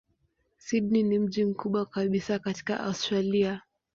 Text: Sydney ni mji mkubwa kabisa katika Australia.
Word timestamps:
Sydney 0.57 1.03
ni 1.03 1.19
mji 1.19 1.45
mkubwa 1.45 1.85
kabisa 1.85 2.39
katika 2.39 2.79
Australia. 2.79 3.61